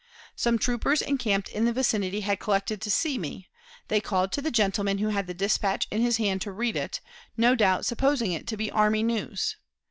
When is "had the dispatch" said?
5.09-5.87